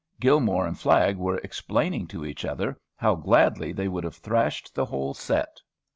Gilmore 0.19 0.65
and 0.65 0.79
Flagg 0.79 1.15
were 1.17 1.37
explaining 1.43 2.07
to 2.07 2.25
each 2.25 2.43
other 2.43 2.75
how 2.95 3.13
gladly 3.13 3.71
they 3.71 3.87
would 3.87 4.03
have 4.03 4.15
thrashed 4.15 4.73
the 4.73 4.85
whole 4.85 5.13
set. 5.13 5.61